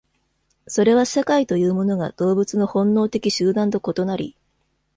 [0.65, 4.35] それは社会というものが動物の本能的集団と異なり、